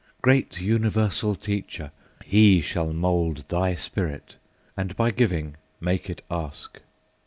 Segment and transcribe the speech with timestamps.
[0.23, 1.91] Great universal Teacher!
[2.25, 4.35] he shall mould Thy spirit,
[4.75, 6.81] and by giving make it ask.